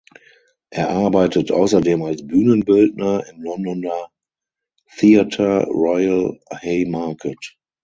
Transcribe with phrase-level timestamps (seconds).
[0.71, 4.09] Er arbeitet außerdem als Bühnenbildner im Londoner
[4.97, 7.59] Theatre Royal Haymarket.